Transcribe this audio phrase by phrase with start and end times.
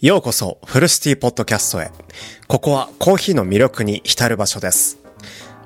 [0.00, 1.90] ようこそ、フルシティポッドキャストへ。
[2.46, 4.96] ここはコーヒーの魅力に浸る場所です。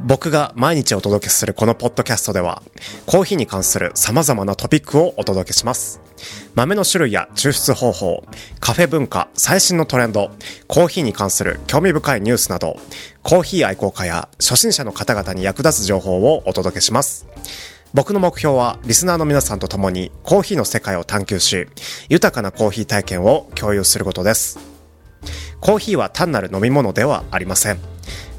[0.00, 2.62] 僕が毎日お届けするこのポッドキャストでは、
[3.04, 6.00] コーヒーに関する様々なトピックをお届けします。
[6.54, 8.24] 豆の種類や抽出方法、
[8.60, 10.30] カフェ文化、最新のトレンド、
[10.68, 12.78] コーヒーに関する興味深いニュースなど、
[13.22, 17.26] コーヒー愛好家や初心者の方々に役立つ情報をお届けします。
[17.94, 21.68] 僕の目標はリスナーの皆さんと共にコーヒーの世界を探求し、
[22.08, 24.58] 豊かなコーヒー体験を共有することです。
[25.60, 27.78] コーヒーは単なる飲み物ではありません。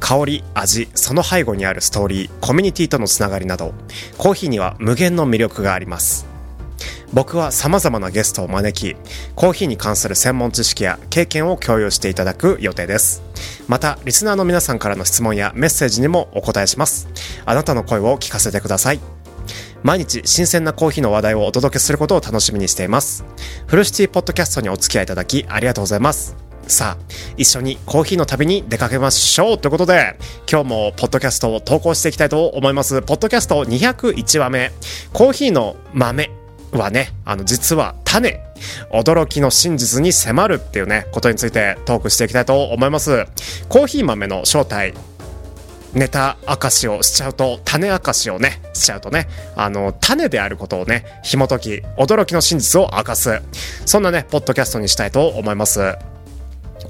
[0.00, 3.72] 香り、味、その背後にあるストーリー、コミュニティとのつながりなど、
[4.18, 6.26] コーヒーには無限の魅力があります。
[7.12, 8.96] 僕は様々なゲストを招き、
[9.36, 13.22] コーヒーに関する専門知識や経験を共有していただく予定です。
[13.68, 17.06] また、リスナーの皆さんからの質問やメッセージにもお答えします。
[17.44, 18.98] あなたの声を聞かせてください。
[19.86, 23.24] 毎日新鮮なコーヒーの話題をお届けすることを楽しみにしています。
[23.68, 26.36] フルシティポッドキャストにお付き合いいただきありがとうございます。
[26.66, 27.04] さあ、
[27.36, 30.18] 一緒にコーヒーの旅に出かけましょうということで、
[30.50, 33.00] 今日もポッドキャストを投稿していきたいと思います。
[33.00, 34.72] ポッドキャスト201話目、
[35.12, 36.32] コーヒーの豆
[36.72, 38.40] はね、あの、実は種。
[38.92, 43.24] 驚きの真実に迫るっていうね、ことについてトークしていきたいと思います。
[43.68, 44.94] コーヒー豆の正体、
[45.96, 53.40] ネタ明かしをしちゃうと、種明かしをね、しちゃうとね、あの、種であることをね、紐解き、驚きの真実を明かす。
[53.86, 55.96] そんなね、ポッドキャストにしたいと思います。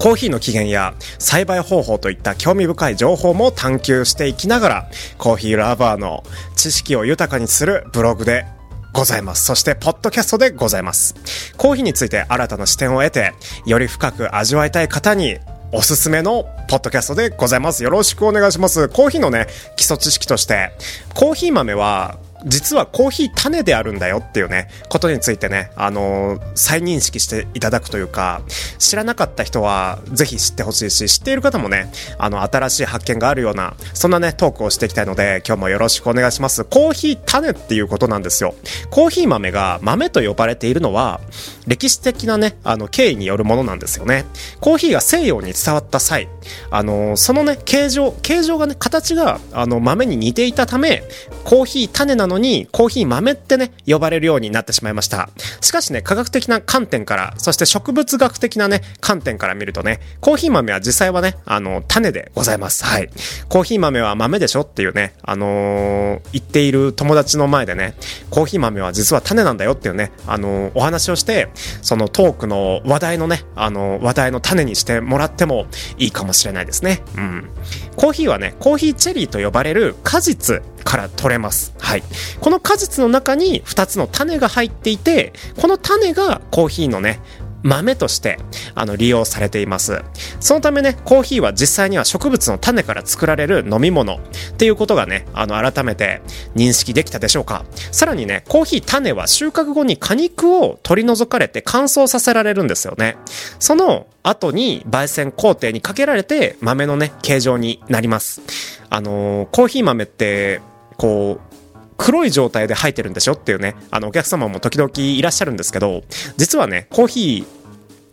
[0.00, 6.24] コーヒーの起源や栽培方法といった興味深い情報も探求していきながら、コーヒーラバーの
[6.56, 8.44] 知識を豊かにするブログで
[8.92, 9.44] ございます。
[9.44, 11.14] そして、ポッドキャストでございます。
[11.56, 13.34] コーヒーについて新たな視点を得て、
[13.66, 15.38] より深く味わいたい方に、
[15.72, 17.82] おすすめのポッドキャストでございます。
[17.82, 18.88] よろしくお願いします。
[18.88, 20.70] コーヒーのね、基礎知識として、
[21.14, 28.42] コーヒー豆は、実はコーヒー種であるんだよっていうね、ことについてね、あのー再認識していただくというか、
[28.78, 36.64] 知らなかった人はぜひ知ってほしいし、知っている方もね、あの、新しい発見があるような、そんなね、トークをしていきたいので、今日もよろしくお願いします。
[36.64, 38.54] コーヒー種っていうことなんですよ。
[38.90, 41.20] コーヒー豆が豆と呼ばれているのは、
[41.66, 44.24] 歴史的なね、あの、経緯によるものなんですよね。
[44.60, 46.28] コーヒーが西洋に伝わった際、
[46.70, 51.04] あの、そのね、形状、形状がね、形が、あの、豆に似ていたため、
[51.44, 55.28] コーヒー種なのに、コーヒー豆ってね、呼ばれるようになってしまいました。
[55.60, 62.84] しかしね、科学的な観点から、そして植物学的なね、観点から見るとね、コーヒー豆は実際はね、あの、種でございます。
[62.84, 63.10] はい。
[63.48, 67.94] コーヒー豆は豆でしょっていうね、あのー言っている友達の前でね、
[68.30, 71.48] コーヒー豆は実は種なんだよっていうね、あのーお話をして、
[71.82, 75.66] そのトークの話題のね、あのー話題の種にしてもらっても
[75.98, 77.02] いいかもしれないですね。
[77.16, 77.48] うん。
[77.96, 81.74] コーヒーはね、コーヒーチェリーと呼ばれる果実から取れます。
[81.78, 82.02] はい。
[82.40, 87.20] この果実の中に2つの種が入っていて、この種がコーヒーのね、
[87.62, 88.38] 豆として
[88.76, 90.02] あの利用されています。
[90.38, 94.20] そのためね、コーヒーは実際には植物の種から作られる飲み物っ
[94.56, 96.22] ていうことがね、あの改めて
[96.54, 97.64] 認識できたでしょうか。
[97.90, 103.16] さらにね、コーヒー種は収穫後に果肉を取り除かれて乾燥させられるんですよね。
[103.58, 108.42] その後に焙煎工程にかけられて豆のね、形状になります。
[108.90, 110.60] あのーコーヒー豆って、
[110.96, 111.56] こう、
[111.98, 116.02] 黒い状態で入ってるんでしょっていうね、あのお客様も時々いらっしゃるんですけど、
[116.36, 117.46] 実はね、コーヒ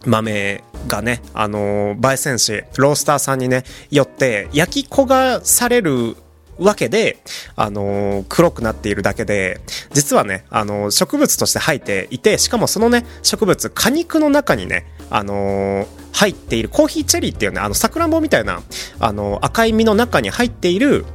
[0.05, 6.15] ー豆がね、あの焙煎士、ロースターさんにね、よって焼き焦がされる
[6.57, 7.17] わけで、
[7.55, 9.61] あのー黒くなっているだけで、
[9.93, 18.61] 実はね、あのー植物として入っていて、しかもそのね、植物、果肉の中にね、あの入っているコーヒーチェリーっていうね、あの、さくらんぼみたいな、
[18.99, 21.05] あの赤い実の中に入っている、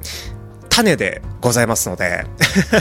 [0.79, 2.25] 種でございますので。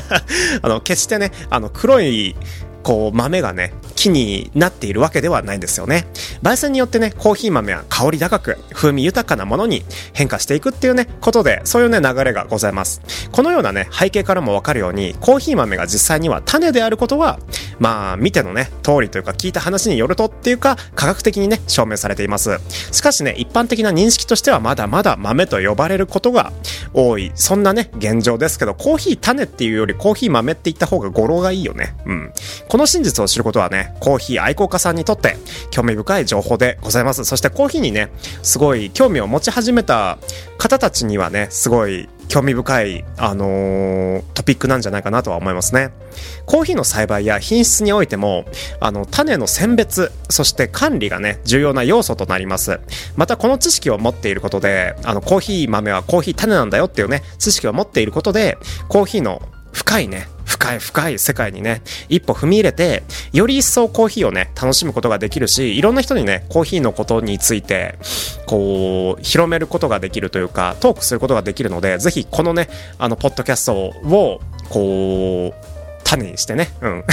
[0.61, 2.35] あの決してねあの黒い
[2.83, 6.07] こう豆がね木になっているわけではないんですよね。
[6.43, 13.01] 焙煎によってねコーヒー豆は香り高く風味豊かなものに変化していくっていうねことでそういうね流れがございます。
[13.31, 17.39] このようなね背景からもわかるようにコーヒー豆が実際には種であることは
[17.79, 22.59] まあ見てのね通りというか聞いた話によるとっていうか科学的にね証明されています。
[22.91, 26.53] しかしね一般的な認識としてはまだまだ豆と呼ばれることが
[26.93, 27.31] 多い。
[27.33, 31.95] そんなね現状ですけどコーヒー種っていうよりコーヒー豆って言った方が語呂がいいよね。
[32.05, 32.31] うん。
[32.69, 35.37] この真実を知ることはねコーヒー愛好家さんにとって
[35.71, 38.09] 興味深い情報でございますそしてコーヒーにね
[38.43, 40.17] すごい興味を持ち始めた
[40.57, 45.91] 方たちにはねすごい興味深い、あのートピックなんじゃないかなとは思いますね。
[46.45, 48.45] コーヒーの栽培や品質においても、
[48.79, 52.79] あの、種の選別、そして管理がね、重要な要素となります。
[53.15, 58.57] またこの知識を持っていることで、あの、コーヒー豆はコーヒー種なんだよっていうね、知識を持っていることで、
[58.87, 59.41] コーヒーの
[59.71, 67.95] 深いね、深い深い世界にね、一歩踏み入れて、より一層コーヒーをね、楽しむことができるし、いろんな人にね、コーヒーのことについて、
[68.47, 75.67] こう、広めることができるというか、トークすることができるので、ぜひこのね、あの、ポッドキャストを、こう、
[76.03, 77.03] 種にしてね、うん。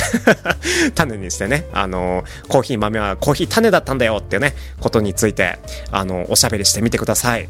[0.95, 5.59] 種にしてね、あの、コーヒー豆はコーヒー種だったんだよっていうね、ことについて、
[5.91, 7.49] あの、おしゃべりしてみてください。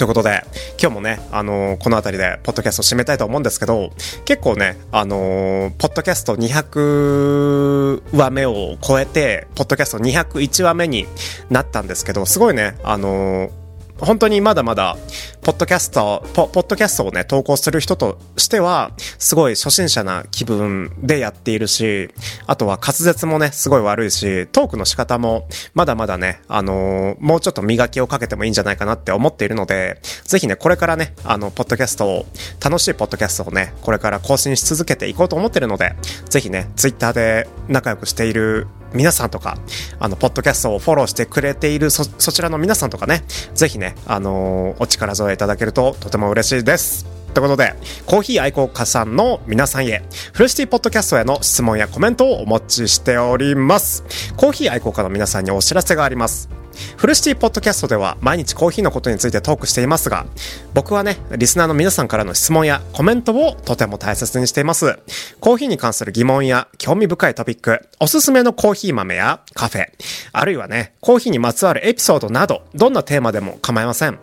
[0.00, 0.42] ということで、
[0.80, 3.90] 今日もね、あのー、この辺りで、ポッドキャストを締めたいと思うんですけど、
[4.24, 11.06] 結構ね、あのー、ポッドキャスト200話目を超えて、ポッドキャスト201話目に
[11.50, 13.60] なったんですけど、すごいね、あのー
[14.00, 14.96] 本当にまだまだ、
[15.42, 22.10] ポッドキャスト、ポッドキャストをね、投稿する人としては、すごい初心者な気分でやっているし、
[22.46, 32.26] あとは滑舌もね、すごい悪いし、トークの仕方も、まだまだね、あのー、もうちょっと磨きをかけてもいいんじゃないかなって思っているので、ぜひね、これからね、あの、ポッドキャストを、
[32.62, 35.94] 楽しいポッドキャストをね、これから更新し続けていこうと思ってるので、
[36.28, 39.56] ぜひね、ツイッターで仲良くしている皆さんとか、
[39.98, 43.22] あの、ポッドキャストをフォローしてくれているそ、そちらの皆さんとかね、
[43.54, 47.06] ぜひね、あのー、お力添えいただけるととても嬉しいです。
[47.34, 47.74] ということで、
[48.06, 54.04] コーヒー愛好家さんの皆さんへ、フルシティポッドキャストへの質問やコメントをお待ちしております。
[54.36, 56.48] コーヒー愛好家の皆さんにお知らせがあります。
[56.96, 60.26] フルシティポッドキャストでは毎日コーヒーのことについてトークしていますが、
[60.74, 64.98] 僕はね、リスナーの皆さんからの質問やコメントをとても大切にしています。
[65.40, 69.86] コーヒーに関する疑問や興味深いトピック、おすすめのコーヒー豆やカフェ、
[70.32, 74.18] あるいはね、コーヒーにまつわるエピソードなど、どんなテーマでも構いません。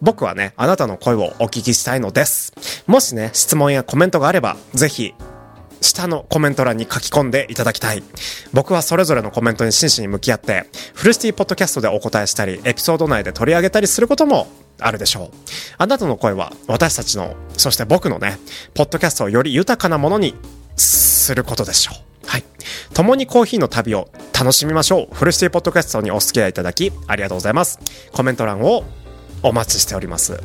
[0.00, 2.52] 僕はね、あなたの声をお聞きしたいのです。
[2.86, 5.14] もしね、質問やコメントがあれば、ぜひ
[5.80, 8.02] 下のコメント欄に書き込んでいただきたい。
[8.52, 14.48] 僕はそれぞれのコメントに真摯に向き合って、フルシティポッドキャストでお答えしたり、エピソード内で取り上げたりすることも
[14.80, 15.30] あるでしょう。
[15.78, 18.38] あなたの声は私たちの、そして僕のね、
[18.74, 20.34] ポッドキャストをより豊かなものに
[20.76, 22.26] することでしょう。
[22.26, 22.44] はい。
[22.92, 24.08] 共にコーヒーの旅を
[24.38, 25.14] 楽しみましょう。
[25.14, 27.78] フルシティポッドキャストにお付き合いいただき、ありがとうございます。
[28.12, 28.84] コメント欄を
[29.42, 30.40] お待ちしております。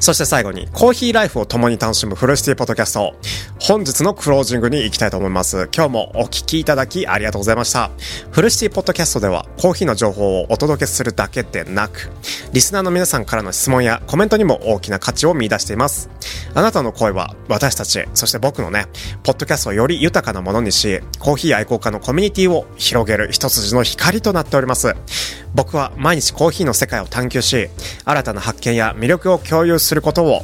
[0.00, 3.14] そして最後に、コーヒーライフを共に楽しむフルシティポッドキャスト。
[3.60, 5.68] 本日のクロージングに行きたいと思います。
[5.74, 7.90] 今日もお聞きいただきありがとうございました。
[8.30, 12.10] フルシティポッドキャストでは、コーヒーの情報をお届けするだけでなく、
[12.52, 16.10] リスナーの皆さんからの質問やコメントにも大きな価値を見出しています。
[16.54, 18.86] あなたの声は、私たち、そして僕のね、
[19.24, 24.94] ポッドキャストをより豊かなものにし、コーヒー愛好家のコミュニティを広げる一筋の光となっております。
[25.54, 27.68] 僕は毎日コーヒーの世界を探求し、
[28.04, 30.42] 新たな発見や魅力を共有することを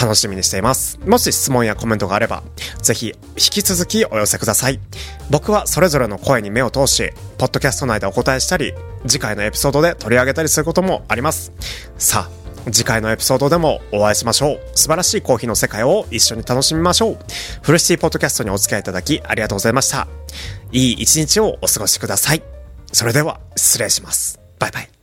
[0.00, 0.98] 楽しみにしています。
[1.06, 2.42] もし質問やコメントがあれば、
[2.82, 4.80] ぜひ引き続きお寄せください。
[5.30, 8.74] 僕はそれぞれの声に目を通し、ポッドキャスト内でお答えしたり、
[9.06, 11.52] 次回のエピソードで取り上げたりすることもあります。
[11.98, 14.60] さあ、次回のエピソードでもお会いしましょう。
[14.74, 17.18] 素晴らしいコーヒーの世界を一緒に楽しみましょう。
[17.62, 20.06] フルシティポッドキャストにお付き合いいただきありがとうございました。
[20.70, 22.61] いい一日をお過ごしください。
[22.92, 24.38] それでは失礼します。
[24.58, 25.01] バイバイ。